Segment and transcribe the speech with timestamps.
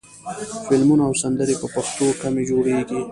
[0.67, 2.99] فلمونه او سندرې په پښتو کمې جوړېږي.